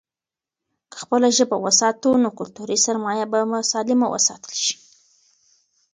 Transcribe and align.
که 0.91 0.97
خپله 1.03 1.27
ژبه 1.37 1.57
وساتو، 1.65 2.11
نو 2.23 2.29
کلتوري 2.39 2.77
سرمايه 2.85 3.25
به 3.31 3.39
سالمه 3.71 4.07
وساتل 4.13 4.53
شي. 4.65 4.75